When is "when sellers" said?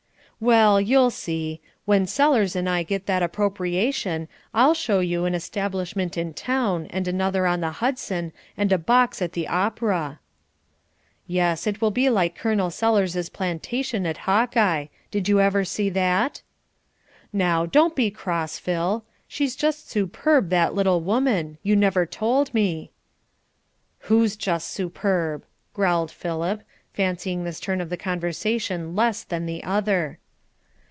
1.85-2.55